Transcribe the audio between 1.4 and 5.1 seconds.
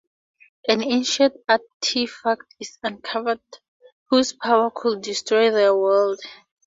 artifact is uncovered, whose power could